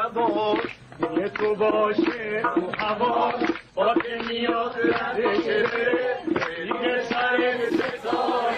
نباش 0.00 0.58
یه 1.16 1.28
تو 1.28 1.54
باشه 1.54 2.42
تو 2.54 2.70
هوا. 2.78 3.32
با 3.74 3.94
که 3.94 4.28
میاد 4.28 4.76
رده 4.76 5.36
دیگه 6.62 7.02
سر 7.02 7.38
ستاره 7.70 8.49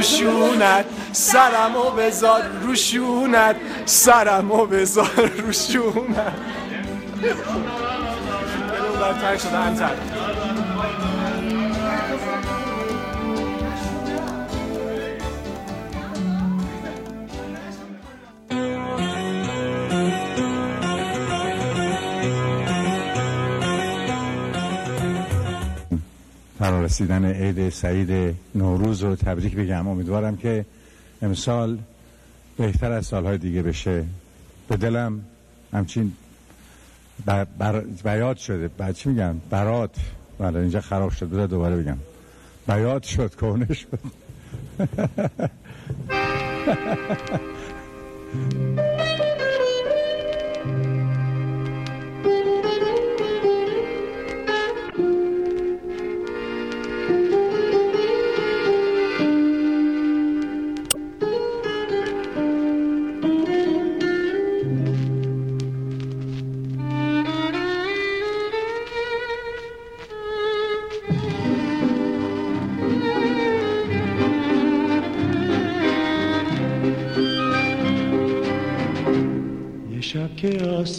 روشونت. 0.00 0.84
سرمو 1.12 1.90
بذار 1.90 2.42
روشونت. 2.62 3.56
سرمو 3.86 4.66
بذار 4.66 5.30
روشونت. 5.46 6.32
اون 8.88 9.00
برتر 9.00 9.36
شده 9.36 9.58
انتر 9.58 9.90
فرارسیدن 26.90 27.24
عید 27.24 27.68
سعید 27.68 28.36
نوروز 28.54 29.02
رو 29.02 29.16
تبریک 29.16 29.56
بگم. 29.56 29.88
امیدوارم 29.88 30.36
که 30.36 30.64
امسال 31.22 31.78
بهتر 32.56 32.92
از 32.92 33.06
سالهای 33.06 33.38
دیگه 33.38 33.62
بشه. 33.62 34.04
به 34.68 34.76
دلم 34.76 35.20
همچین 35.72 36.12
بر 37.26 37.80
بیاد 38.04 38.36
شده. 38.36 38.68
بعد 38.68 38.94
چی 38.94 39.08
میگن 39.08 39.40
برات. 39.50 39.96
بله 40.38 40.60
اینجا 40.60 40.80
خراب 40.80 41.10
شد. 41.10 41.30
بذار 41.30 41.46
دوباره 41.46 41.76
بگم. 41.76 41.98
بیاد 42.68 43.02
شد 43.02 43.34
کهنه 43.34 43.74
شد. 43.74 43.98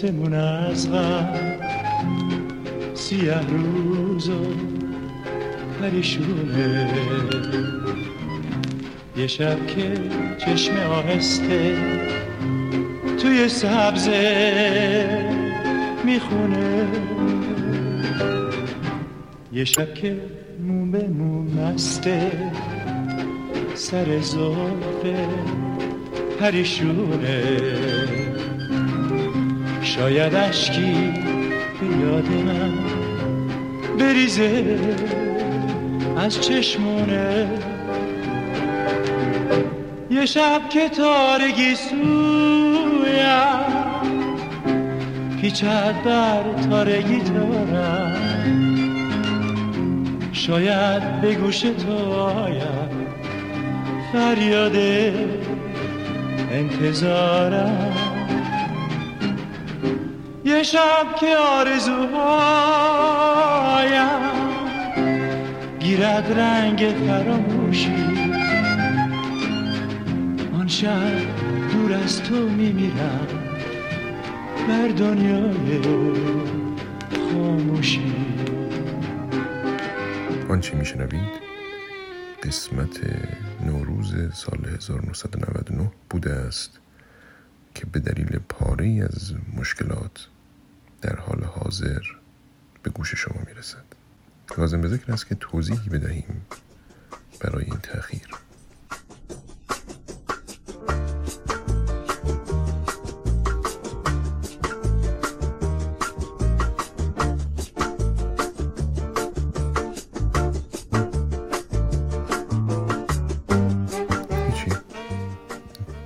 که 0.02 0.08
آسمون 0.08 0.34
از 0.34 0.92
غم 0.92 1.34
سیه 2.94 3.40
روز 3.48 4.30
و 4.30 4.46
پریشونه 5.82 6.90
یه 9.18 9.28
شب 9.28 9.68
که 9.68 9.94
چشم 10.38 10.74
آهسته 10.78 11.78
توی 13.22 13.50
سبزه 13.50 14.14
می‌خونه. 16.06 16.88
یه 19.54 19.66
شب 19.66 19.94
که 19.94 20.18
مو 20.68 20.92
به 20.92 21.08
مو 21.08 21.44
مسته 21.44 22.32
سر 23.74 24.20
زلفه 24.20 25.28
پریشونه 26.40 28.21
شاید 29.96 30.36
اشکی 30.36 31.14
به 31.80 31.88
یاد 32.06 32.28
من 32.28 32.72
بریزه 34.00 34.80
از 36.18 36.42
چشمونه. 36.42 37.48
یه 40.12 40.26
شب 40.26 40.70
که 40.70 40.90
تارگی 40.90 41.76
سویم 41.76 42.02
پیچد 45.42 45.96
بر 46.06 46.44
تارگی 46.70 47.20
تارم 47.20 48.12
شاید 50.32 51.22
به 51.22 51.34
گوش 51.34 51.60
تو 51.62 52.12
آید 52.14 52.92
فریاد 54.14 54.76
انتظارم. 56.52 58.11
یه 60.52 60.64
شب 60.64 61.16
که 61.20 61.38
آرزوهایم 61.38 62.12
گیرد 65.80 66.40
رنگ 66.40 66.96
فراموشی. 67.08 67.96
آن 70.54 70.68
شب 70.68 71.22
دور 71.72 71.94
از 71.94 72.24
تو 72.24 72.36
میمیرم 72.36 73.28
بر 74.68 74.88
دنیای 74.88 75.82
خاموشی. 77.32 78.16
آنچه 80.50 80.76
میشنوید؟ 80.76 81.42
قسمت 82.44 83.00
نوروز 83.66 84.14
سال 84.34 84.66
1999 84.78 85.92
بوده 86.10 86.32
است 86.32 86.80
که 87.76 87.86
به 87.86 88.00
دلیل 88.00 88.40
پاره 88.50 89.10
از 89.14 89.34
مشکلات 89.58 90.28
در 91.02 91.16
حال 91.16 91.44
حاضر 91.44 92.02
به 92.84 92.90
گوش 92.90 93.16
شما 93.16 93.42
می‌رسد. 93.48 93.84
لازم 94.58 94.82
به 94.82 94.88
ذکر 94.88 95.12
است 95.12 95.28
که 95.28 95.36
توضیحی 95.36 95.90
بدهیم 95.90 96.46
برای 97.40 97.66
این 97.66 97.78
تأخیر. 97.78 98.28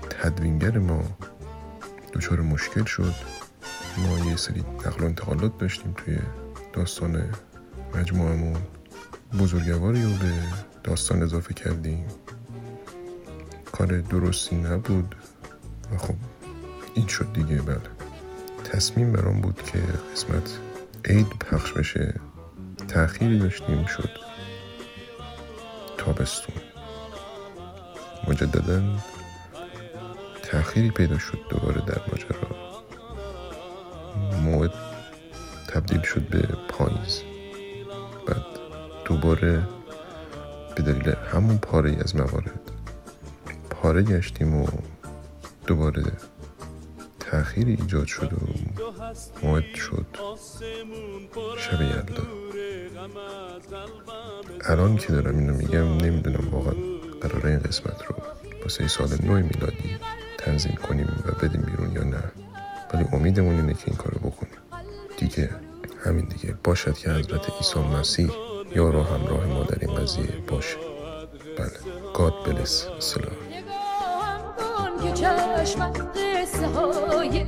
تدوینگر 0.10 0.78
ما 0.78 1.18
دچار 2.14 2.42
مشکل 2.42 2.86
شد. 2.86 3.14
ما 3.98 4.20
یه 4.30 4.36
سری 4.36 4.62
نقل 4.86 5.04
و 5.04 5.06
انتقالات 5.06 5.58
داشتیم 5.58 5.94
توی 5.98 6.18
داستان 6.74 7.30
مجموعمون. 7.96 8.62
بزرگواری 9.40 10.04
رو 10.04 10.10
به 10.10 10.32
داستان 10.84 11.24
اضافه 11.24 11.54
کردیم. 11.54 12.06
کار 13.72 14.02
درستی 14.02 14.56
نبود 14.56 15.16
و 15.94 15.98
خب 15.98 16.16
این 16.94 17.08
شد 17.08 17.34
دیگه. 17.34 17.62
بله. 17.62 17.82
تصمیم 18.64 19.12
برام 19.12 19.42
بود 19.42 19.62
که 19.64 19.80
قسمت 20.14 20.60
عید 21.06 21.28
پخش 21.28 21.72
بشه. 21.72 22.20
تأخیری 22.88 23.40
داشتیم 23.40 23.86
شد 23.86 24.10
تابستون. 25.98 26.56
مجددا 28.28 28.84
تأخیری 30.44 30.92
پیدا 30.92 31.18
شد 31.18 31.40
دوباره 31.50 31.82
در 31.82 32.02
ماجرا. 32.12 32.65
تبدیل 35.76 36.02
شد 36.02 36.22
به 36.30 36.48
پاییز. 36.70 37.22
بعد 38.28 38.46
دوباره 39.06 39.64
به 40.76 40.84
دلیل 40.84 41.16
همون 41.16 41.58
پاره 41.58 41.98
از 42.04 42.16
موارد 42.16 42.72
پاره 43.70 44.04
گشتیم 44.04 44.56
و 44.56 44.68
دوباره 45.68 46.04
تأخیری 47.20 47.72
ایجاد 47.72 48.06
شد 48.06 48.34
و 48.34 48.38
موعد 49.44 49.76
شد 49.76 50.06
شب 51.58 51.82
یلدا. 51.82 52.24
الان 54.62 54.98
که 54.98 55.14
دارم 55.14 55.38
اینو 55.38 55.54
میگم 55.54 55.98
نمی‌دونم 55.98 56.50
واقعا 56.52 56.74
قراره 57.22 57.50
این 57.50 57.60
قسمت 57.60 58.06
رو 58.06 58.16
واسه 58.64 58.88
سال 58.88 59.10
نو 59.24 59.34
میلادی 59.34 59.98
تنظیم 60.38 60.76
کنیم 60.76 61.24
و 61.26 61.32
بدیم 61.32 61.62
بیرون 61.62 61.92
یا 61.92 62.04
نه. 62.04 62.24
ولی 62.94 63.06
امیدمون 63.14 63.56
اینه 63.56 63.74
که 63.74 63.84
این 63.86 63.96
کارو 63.96 64.20
بکنیم. 64.20 64.58
دیگه 65.18 65.50
همین 66.06 66.26
دیگه. 66.26 66.58
باشد 66.64 66.94
که 66.94 67.10
حضرت 67.10 67.50
عیسی 67.50 67.80
مسیح 67.80 68.30
یار 68.76 68.96
و 68.96 69.04
همراه 69.04 69.46
ما 69.46 69.64
در 69.64 69.78
این 69.82 69.96
قضیه 69.96 70.44
باشه. 70.48 70.78
بله. 71.58 71.70
گاد 72.14 72.34
بلس 72.46 72.88
سلام. 73.00 73.36
که 75.04 75.12
چشمت 75.12 76.02
قصه 76.18 76.68
های. 76.68 77.46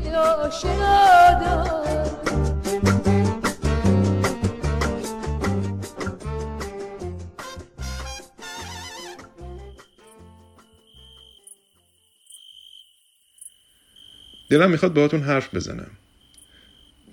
دلم 14.49 14.71
می‌خواد 14.71 14.93
باهاتون 14.93 15.21
حرف 15.21 15.55
بزنم. 15.55 15.91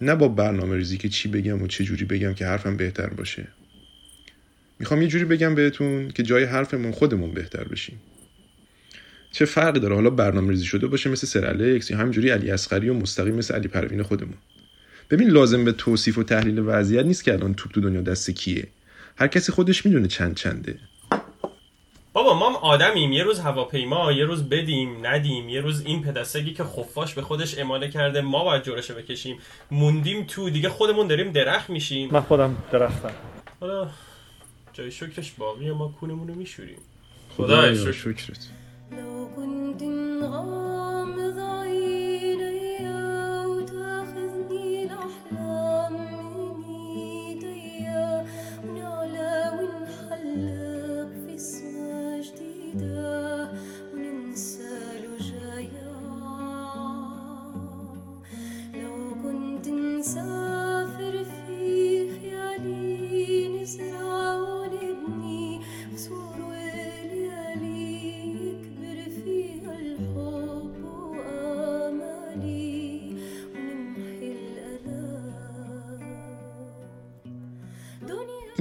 نه 0.00 0.14
با 0.14 0.28
برنامه 0.28 0.76
ریزی 0.76 0.98
که 0.98 1.08
چی 1.08 1.28
بگم 1.28 1.62
و 1.62 1.66
چه 1.66 1.84
جوری 1.84 2.04
بگم 2.04 2.34
که 2.34 2.46
حرفم 2.46 2.76
بهتر 2.76 3.06
باشه. 3.06 3.46
می‌خوام 4.78 5.02
یه 5.02 5.08
جوری 5.08 5.24
بگم 5.24 5.54
بهتون 5.54 6.10
که 6.10 6.22
جای 6.22 6.44
حرفمون 6.44 6.92
خودمون 6.92 7.34
بهتر 7.34 7.64
بشیم. 7.64 8.00
چه 9.32 9.44
فرقی 9.44 9.80
داره 9.80 9.94
حالا 9.94 10.10
برنامه 10.10 10.50
ریزی 10.50 10.64
شده 10.64 10.86
باشه 10.86 11.10
مثل 11.10 11.26
سر 11.26 11.46
الکس 11.46 11.90
یا 11.90 11.96
همینجوری 11.98 12.30
علی 12.30 12.50
اصغری 12.50 12.88
و 12.88 12.94
مستقیم 12.94 13.34
مثل 13.34 13.54
علی 13.54 13.68
پروین 13.68 14.02
خودمون؟ 14.02 14.36
ببین 15.10 15.28
لازم 15.28 15.64
به 15.64 15.72
توصیف 15.72 16.18
و 16.18 16.22
تحلیل 16.22 16.58
وضعیت 16.58 17.06
نیست 17.06 17.24
که 17.24 17.32
الان 17.32 17.54
توپ 17.54 17.72
تو 17.72 17.80
دنیا 17.80 18.00
دست 18.00 18.30
کیه. 18.30 18.66
هر 19.16 19.28
کسی 19.28 19.52
خودش 19.52 19.86
می‌دونه 19.86 20.08
چند 20.08 20.34
چنده. 20.34 20.78
بابا 22.14 22.34
ما 22.34 22.48
هم 22.48 22.56
آدمیم. 22.56 23.12
یه 23.12 23.22
روز 23.22 23.40
هواپیما 23.40 24.12
یه 24.12 24.24
روز 24.24 24.48
بدیم 24.48 25.06
ندیم. 25.06 25.48
یه 25.48 25.60
روز 25.60 25.86
این 25.86 26.02
پدسگی 26.02 26.54
که 26.54 26.64
خفاش 26.64 27.14
به 27.14 27.22
خودش 27.22 27.58
اماله 27.58 27.88
کرده 27.90 28.20
ما 28.20 28.44
باید 28.44 28.62
جورشو 28.62 28.94
بکشیم. 28.94 29.38
موندیم 29.70 30.24
تو. 30.24 30.50
دیگه 30.50 30.68
خودمون 30.68 31.06
داریم 31.06 31.32
درخت 31.32 31.70
میشیم. 31.70 32.10
من 32.12 32.20
خودم 32.20 32.56
درختم. 32.72 33.10
حالا 33.60 33.88
جای 34.72 34.90
شکرش 34.90 35.32
باقیه 35.32 35.72
ما 35.72 35.94
کونمون 36.00 36.28
رو 36.28 36.34
میشوریم. 36.34 36.78
خدای 37.36 37.76
شکر. 37.76 37.92
شکرت. 37.92 38.48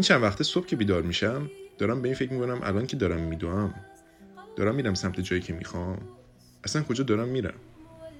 این 0.03 0.07
چند 0.07 0.23
وقته 0.23 0.43
صبح 0.43 0.65
که 0.65 0.75
بیدار 0.75 1.01
میشم 1.01 1.51
دارم 1.77 2.01
به 2.01 2.07
این 2.07 2.15
فکر 2.15 2.33
می‌کنم 2.33 2.59
الان 2.63 2.87
که 2.87 2.97
دارم 2.97 3.19
میدوام. 3.19 3.73
دارم 4.55 4.75
میرم 4.75 4.93
سمت 4.93 5.19
جایی 5.19 5.41
که 5.41 5.53
می‌خوام. 5.53 6.01
اصلا 6.63 6.83
کجا 6.83 7.03
دارم 7.03 7.27
میرم؟ 7.27 7.53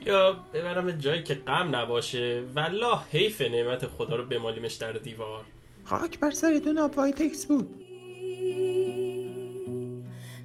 یا 0.06 0.34
ببرم 0.54 0.92
جایی 0.92 1.24
که 1.24 1.34
غم 1.34 1.76
نباشه. 1.76 2.44
والله 2.56 3.00
حیف 3.12 3.42
نعمت 3.42 3.88
خدا 3.88 4.16
رو 4.16 4.26
بمالیمش 4.26 4.74
در 4.74 4.92
دیوار. 4.92 5.44
خاک 5.84 6.20
بر 6.20 6.32
سرتون 6.32 6.78
آب 6.78 6.98
وایتکس 6.98 7.46
بود. 7.46 7.70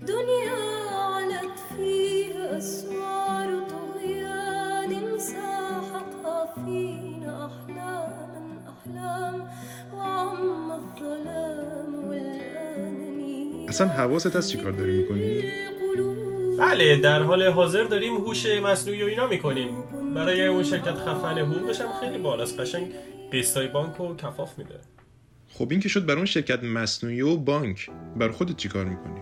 دنيا 0.07 0.59
اصلا 13.69 13.89
حواست 13.89 14.37
از 14.37 14.51
چیکار 14.51 14.73
داری 14.73 14.99
می‌کنی؟ 14.99 15.43
بله 16.59 16.97
در 16.97 17.23
حال 17.23 17.43
حاضر 17.43 17.85
داریم 17.85 18.17
هوش 18.17 18.47
مصنوعی 18.47 19.03
و 19.03 19.07
اینا 19.07 19.27
می‌کنیم. 19.27 19.69
برای 20.15 20.47
اون 20.47 20.63
شرکت 20.63 20.95
خفن 20.95 21.39
حقوقش 21.39 21.81
هم 21.81 21.89
خیلی 22.01 22.19
بالاست 22.19 22.61
قشنگ 22.61 22.93
قسطای 23.33 23.69
بانک 23.69 24.01
و 24.01 24.17
کفاف 24.17 24.59
میده. 24.59 24.75
خب 25.49 25.69
این 25.71 25.81
که 25.81 25.89
شد 25.89 26.07
بر 26.07 26.15
اون 26.15 26.25
شرکت 26.25 26.65
مصنوعی 26.65 27.21
و 27.21 27.37
بانک 27.37 27.91
بر 28.17 28.29
خودت 28.29 28.57
چیکار 28.57 28.85
می‌کنی؟ 28.85 29.21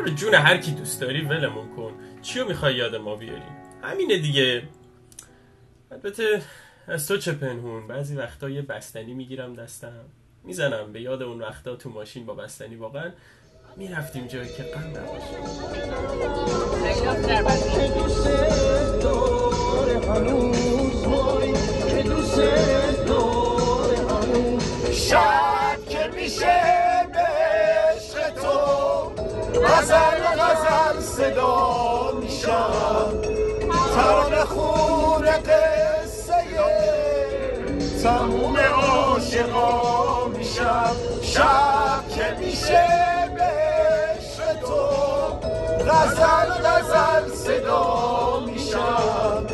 تو 0.00 0.06
رو 0.06 0.12
جون 0.12 0.34
هر 0.34 0.56
کی 0.56 0.72
دوست 0.72 1.00
داری 1.00 1.20
ولمون 1.20 1.76
کن. 1.76 1.92
چیو 2.22 2.48
می‌خوای 2.48 2.74
یاد 2.74 2.96
ما 2.96 3.16
بیاری؟ 3.16 3.42
همینه 3.82 4.18
دیگه. 4.18 4.62
البته 5.90 6.42
از 6.88 7.08
تو 7.08 7.16
چه 7.16 7.32
پنهون؟ 7.32 7.88
بعضی 7.88 8.16
وقتا 8.16 8.50
یه 8.50 8.62
بستنی 8.62 9.14
می‌گیرم 9.14 9.54
دستم. 9.54 10.04
می‌زنم 10.44 10.92
به 10.92 11.00
یاد 11.00 11.22
اون 11.22 11.42
وقتا 11.42 11.76
تو 11.76 11.90
ماشین 11.90 12.26
با 12.26 12.34
بستنی. 12.34 12.76
واقعا 12.76 13.10
می‌رفتیم 13.76 14.26
جایی 14.26 14.48
که 14.48 14.62
غم 14.62 14.90
نباشه. 14.90 15.40
غزل 29.80 30.24
غزل 30.40 31.00
صدا 31.00 32.12
میشم 32.20 33.20
ترانه 33.94 34.44
خون 34.44 35.26
قصه 35.26 36.34
تموم 38.02 38.56
عاشقا 38.56 40.28
میشم 40.28 40.96
شب 41.22 42.08
که 42.14 42.36
میشه 42.38 42.88
به 43.36 43.50
تو. 44.60 44.86
غزل 45.90 46.50
غزل 46.50 47.34
صدا 47.34 48.40
میشم 48.46 49.46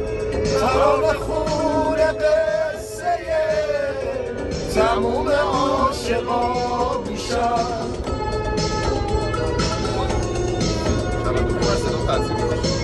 ترانه 0.61 1.13
خون 1.13 1.97
قصه 1.97 3.19
تموم 4.75 5.29
عاشقا 5.29 6.99
میشم 7.09 7.96
شب 12.17 12.76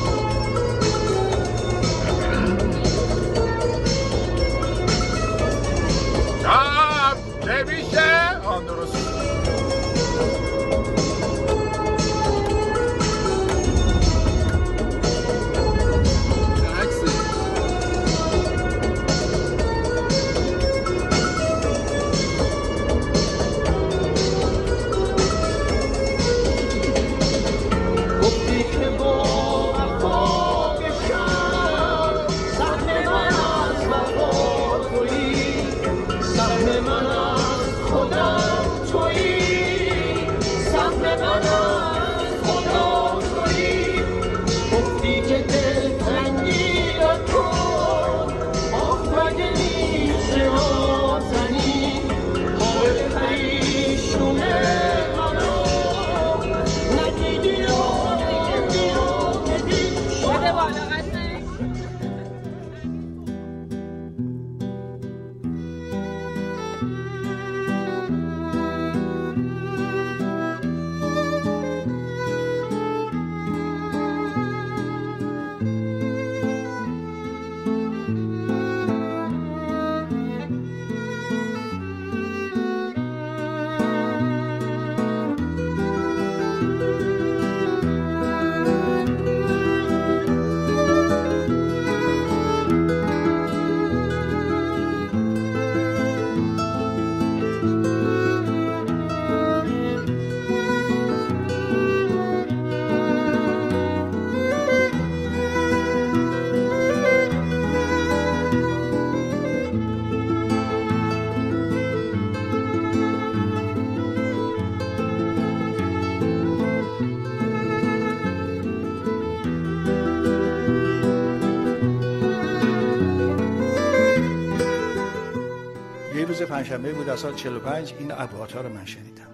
پنجشنبه 126.63 126.93
بود 126.93 127.09
از 127.09 127.21
سال 127.21 127.35
45 127.35 127.95
این 127.99 128.13
ابوات 128.13 128.53
ها 128.53 128.61
رو 128.61 128.69
من 128.69 128.85
شنیدم. 128.85 129.27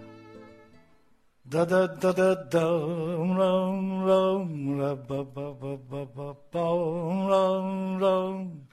دا 1.51 1.65
دا 1.65 1.87
دا 1.87 2.13
دا 2.13 2.35
دا 2.35 2.87
رام 3.35 4.07
رام 4.07 4.79
را 4.79 4.95
با 4.95 5.23
با 5.23 5.53
با 5.53 5.77
با 5.77 6.05
با 6.05 6.37
با 6.53 7.29
رام 7.29 7.99
رام. 7.99 8.69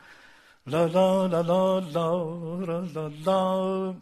لا 0.67 0.85
لا 0.85 1.25
لا 1.25 1.41
لا 1.41 1.79
لا 1.79 2.79
لا 2.79 3.07
لا 3.25 3.95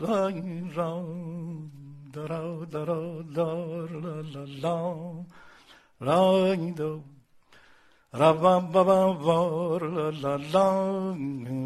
را 0.00 0.32
رام. 0.74 1.70
دا 2.12 2.26
را 2.26 2.64
دا 2.64 2.84
را 2.84 3.20
لا 3.20 3.84
لا 3.86 4.20
لا 4.20 4.44
لا 4.44 5.24
را 6.00 6.54
دو. 6.54 7.00
را 8.12 8.32
با 8.32 8.60
با 8.60 9.12
با 9.12 9.78
لا 10.22 10.36
لا 10.36 11.14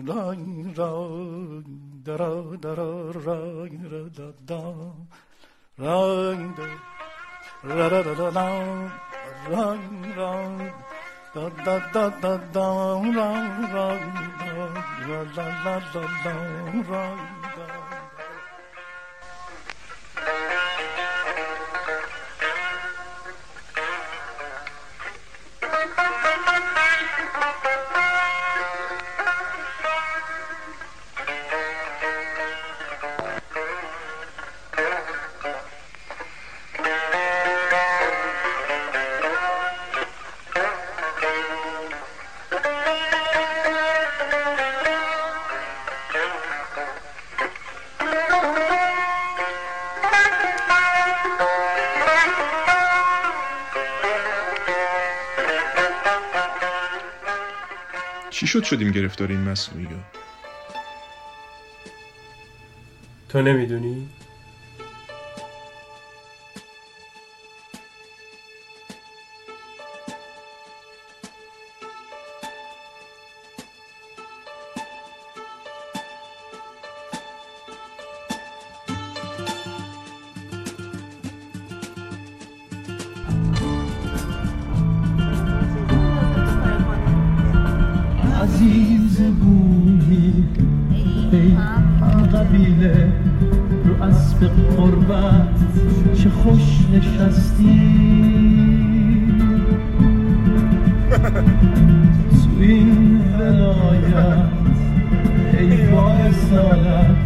لا 0.06 0.36
را 0.76 1.91
da 2.04 2.16
ra 2.16 2.56
da 2.58 2.74
ra 2.74 3.12
ra 3.12 3.38
da 4.16 4.32
da. 4.44 4.60
Da 5.78 5.94
ra 5.94 6.34
da. 6.56 6.66
Ra 7.62 7.88
ra 7.88 8.02
da 8.02 8.14
da 8.14 8.30
da. 8.30 8.46
Ra 9.48 9.66
ra. 10.16 10.32
Da 11.34 11.48
da 11.64 11.78
da 11.92 12.08
da 12.20 12.36
da. 12.52 12.66
Ra 13.16 13.30
ra. 13.72 13.88
Da 15.06 15.24
da 15.36 15.46
da 15.64 15.80
da 15.92 16.02
da 16.24 16.34
ra 16.90 17.41
شد 58.52 58.64
شدیم 58.64 58.92
گرفتار 58.92 59.28
این 59.28 59.40
مصنوعی 59.40 59.88
تو 63.28 63.42
نمی‌دونی؟ 63.42 64.08
چه 96.14 96.28
خوش 96.28 96.62
نشستی. 96.94 97.80
تو 102.30 102.60
این 102.60 103.20
ولایت 103.38 104.48
ای 105.58 105.86
با 105.90 106.12
اصالت 106.12 107.16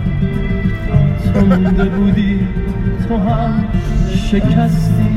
تو 1.25 1.47
مونده 1.47 1.85
بودی 1.85 2.41
تو 3.09 3.17
هم 3.17 3.65
شکستی. 4.31 5.17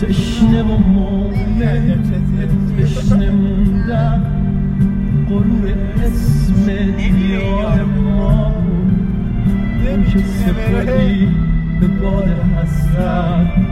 تشنه 0.00 0.62
و 0.62 0.78
مومن 0.78 2.02
تشنه 2.78 3.30
موندم 3.30 4.22
غرور 5.28 5.74
اسم 6.04 6.70
که 10.12 10.18
سپردی 10.18 11.28
به 11.80 11.86
باد 11.86 12.28
حسرت 12.28 13.69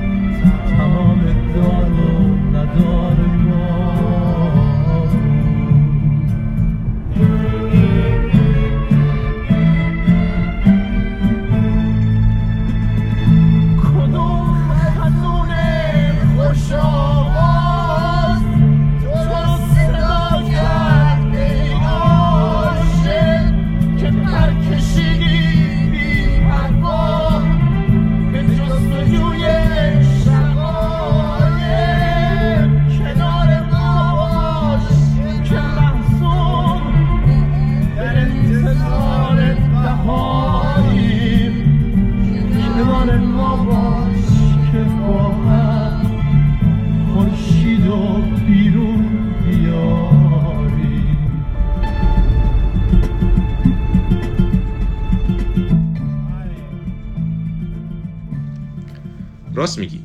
راست 59.58 59.78
میگی. 59.78 60.02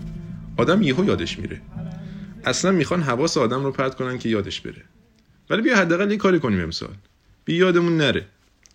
آدم 0.58 0.82
یهو 0.82 1.06
یادش 1.06 1.40
میره. 1.40 1.62
اصلا 2.46 2.72
می‌خوان 2.72 3.02
حواس 3.02 3.38
آدم 3.38 3.64
رو 3.64 3.72
پرت 3.72 3.96
کنن 3.96 4.18
که 4.18 4.30
یادش 4.30 4.62
بره. 4.62 4.84
ولی 5.50 5.62
بیا 5.62 5.78
حداقل 5.78 6.12
یه 6.12 6.18
کاری 6.18 6.40
کنیم 6.40 6.62
امسال. 6.62 6.96
بیا 7.46 7.58
یادمون 7.58 7.98
نره. 7.98 8.26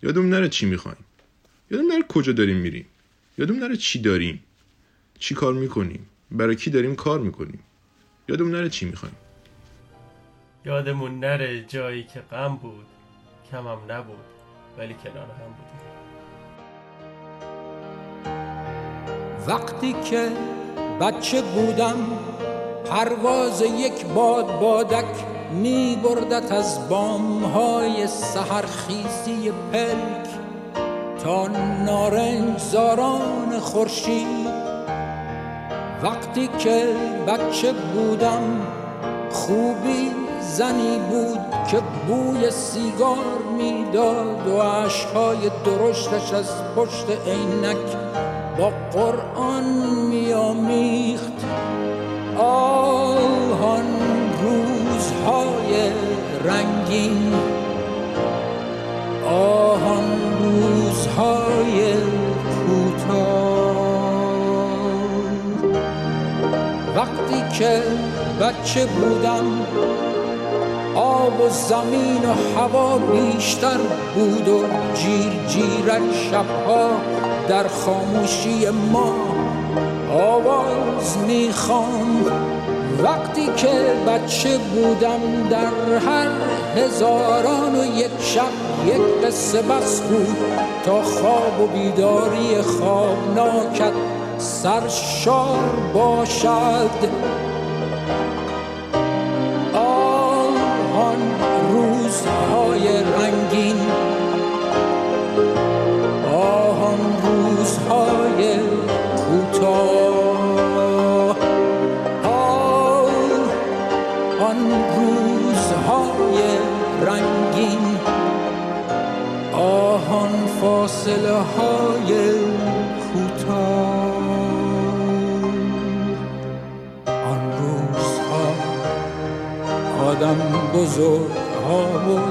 یادمون 0.03 0.29
نره 0.29 0.49
چی 0.49 0.65
می‌خوایم. 0.65 0.97
یادمون 1.71 1.91
نره 1.91 2.03
کجا 2.09 2.33
داریم 2.33 2.57
میریم. 2.57 2.85
یادمون 3.37 3.59
نره 3.59 3.77
چی 3.77 4.01
داریم. 4.01 4.43
چی 5.19 5.35
کار 5.35 5.53
می‌کنیم. 5.53 6.09
برای 6.31 6.55
کی 6.55 6.69
داریم 6.69 6.95
کار 6.95 7.19
می‌کنیم. 7.19 7.59
یادمون 8.29 8.51
نره 8.51 8.69
چی 8.69 8.85
می‌خوایم. 8.85 9.15
یادمون 10.65 11.19
نره 11.19 11.65
جایی 11.67 12.03
که 12.03 12.19
غم 12.19 12.55
بود 12.55 12.85
کمم 13.51 13.79
نبود 13.89 14.25
ولی 14.77 14.93
کنار 14.93 15.27
هم 15.39 15.51
بودیم. 15.57 15.79
وقتی 19.47 19.95
که 20.09 20.31
بچه 21.01 21.41
بودم 21.41 21.95
پرواز 22.85 23.61
یک 23.61 24.05
باد 24.05 24.59
بادک 24.59 25.05
می 25.51 25.99
بردت 26.03 26.51
از 26.51 26.89
بام 26.89 27.43
های 27.43 28.07
سهرخیزی 28.07 29.51
پلک 29.73 30.29
تا 31.23 31.47
نارنج 31.85 32.59
زاران 32.59 33.59
خورشید. 33.59 34.47
وقتی 36.03 36.49
که 36.59 36.87
بچه 37.27 37.73
بودم 37.73 38.61
خوبی 39.31 40.11
زنی 40.41 40.99
بود 41.09 41.39
که 41.71 41.81
بوی 42.07 42.51
سیگار 42.51 43.37
می‌داد 43.57 44.47
و 44.47 44.61
عشقهای 44.61 45.51
درشتش 45.65 46.33
از 46.33 46.49
پشت 46.75 47.05
عینک 47.27 47.77
با 48.59 48.71
قرآن 48.91 49.63
میامیخت 50.09 51.45
آهان 52.37 53.85
روزهای 54.41 55.91
رنگین. 56.45 57.33
آهان 59.29 60.03
روزهای 60.43 61.93
کوتاه. 62.65 63.59
وقتی 66.95 67.57
که 67.57 67.81
بچه 68.41 68.85
بودم 68.85 69.45
آب 70.95 71.41
و 71.41 71.49
زمین 71.49 72.25
و 72.25 72.59
هوا 72.59 72.97
بیشتر 72.97 73.77
بود 74.15 74.47
و 74.47 74.63
جیر 74.95 75.31
جیرک 75.47 76.13
شبها 76.31 76.89
در 77.49 77.67
خاموشی 77.67 78.69
ما 78.93 79.13
آواز 80.11 81.17
می‌خوام. 81.27 82.25
وقتی 83.03 83.45
که 83.57 83.67
بچه 84.07 84.57
بودم 84.57 85.49
در 85.49 85.97
هر 86.09 86.27
هزاران 86.75 87.75
و 87.75 87.85
یک 87.97 88.11
شب 88.19 88.51
یک 88.87 89.25
قصه 89.25 89.61
بس 89.61 90.01
بود 90.01 90.37
تا 90.85 91.01
خواب 91.01 91.61
و 91.61 91.67
بیداری 91.67 92.61
خوابناکت 92.61 93.93
سرشار 94.37 95.59
باشد. 95.93 96.89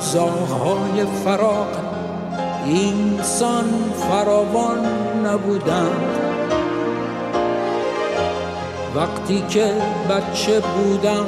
و 0.09 0.11
زاغهای 0.11 1.07
فراق 1.25 1.69
اینسان 2.65 3.65
فراوان 3.95 4.87
نبودند. 5.27 6.19
وقتی 8.95 9.45
که 9.49 9.73
بچه 10.11 10.61
بودم 10.61 11.27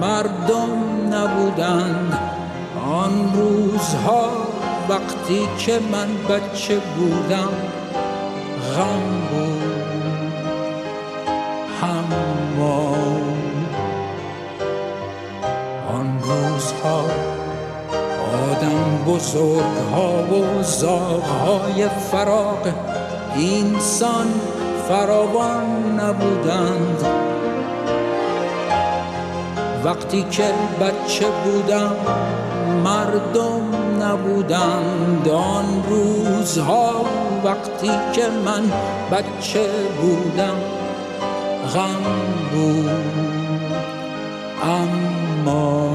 مردم 0.00 0.70
نبودند. 1.12 2.18
آن 2.92 3.32
روزها 3.34 4.30
وقتی 4.88 5.48
که 5.58 5.72
من 5.92 6.08
بچه 6.28 6.78
بودم 6.96 7.52
غم 8.76 9.28
بود. 9.30 9.67
آدم 18.58 19.04
بزرگ 19.06 19.76
ها 19.92 20.22
و 20.22 20.62
زاغ 20.62 21.24
های 21.24 21.88
فراق 21.88 22.68
اینسان 23.36 24.26
فراوان 24.88 26.00
نبودند. 26.00 27.04
وقتی 29.84 30.22
که 30.30 30.42
بچه 30.80 31.26
بودم 31.44 31.92
مردم 32.84 33.62
نبودند. 34.02 35.28
آن 35.28 35.82
روزها 35.88 37.04
وقتی 37.44 37.90
که 38.12 38.22
من 38.44 38.62
بچه 39.12 39.66
بودم 40.00 40.56
غم 41.74 42.04
بود. 42.52 42.90
اما 44.62 45.88